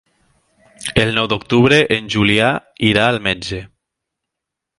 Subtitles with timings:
[1.01, 2.49] El nou d'octubre en Julià
[2.89, 3.61] irà al metge.